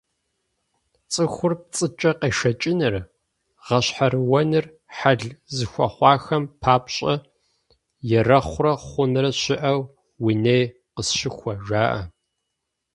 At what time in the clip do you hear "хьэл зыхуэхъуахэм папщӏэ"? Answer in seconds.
4.97-7.13